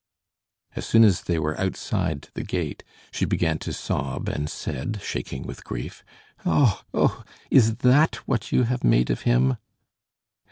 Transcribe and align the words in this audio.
As 0.75 0.87
soon 0.87 1.03
as 1.03 1.21
they 1.21 1.37
were 1.37 1.55
outside 1.61 2.29
the 2.33 2.43
gate, 2.43 2.83
she 3.11 3.23
began 3.23 3.59
to 3.59 3.71
sob 3.71 4.27
and 4.29 4.49
said, 4.49 4.99
shaking 5.03 5.43
with 5.43 5.63
grief: 5.63 6.03
"Oh! 6.43 6.81
oh! 6.91 7.23
is 7.51 7.75
that 7.75 8.15
what 8.27 8.51
you 8.51 8.63
have 8.63 8.83
made 8.83 9.11
of 9.11 9.21
him?" 9.29 9.57